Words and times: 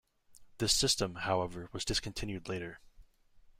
This 0.57 0.75
system, 0.75 1.13
however, 1.13 1.69
was 1.73 1.85
discontinued 1.85 2.49
later. 2.49 2.79